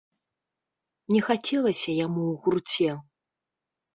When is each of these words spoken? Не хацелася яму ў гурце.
Не 1.15 1.19
хацелася 1.27 1.91
яму 2.05 2.23
ў 2.31 2.33
гурце. 2.45 2.89